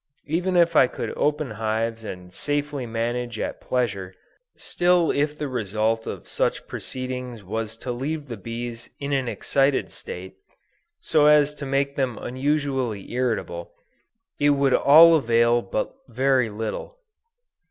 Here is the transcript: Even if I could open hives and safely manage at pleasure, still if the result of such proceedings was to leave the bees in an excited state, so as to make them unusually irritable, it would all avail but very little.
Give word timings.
Even 0.25 0.57
if 0.57 0.75
I 0.75 0.87
could 0.87 1.13
open 1.15 1.51
hives 1.51 2.03
and 2.03 2.33
safely 2.33 2.87
manage 2.87 3.37
at 3.37 3.61
pleasure, 3.61 4.15
still 4.57 5.11
if 5.11 5.37
the 5.37 5.47
result 5.47 6.07
of 6.07 6.27
such 6.27 6.65
proceedings 6.65 7.43
was 7.43 7.77
to 7.77 7.91
leave 7.91 8.27
the 8.27 8.35
bees 8.35 8.89
in 8.99 9.13
an 9.13 9.27
excited 9.27 9.91
state, 9.91 10.37
so 11.01 11.27
as 11.27 11.53
to 11.53 11.67
make 11.67 11.97
them 11.97 12.17
unusually 12.17 13.11
irritable, 13.11 13.73
it 14.39 14.49
would 14.57 14.73
all 14.73 15.13
avail 15.13 15.61
but 15.61 15.93
very 16.07 16.49
little. 16.49 16.97